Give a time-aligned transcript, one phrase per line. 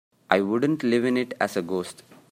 [0.31, 2.01] I wouldn't live in it as a ghost.